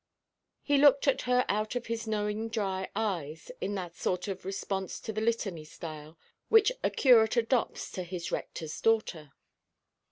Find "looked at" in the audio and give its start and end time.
0.79-1.21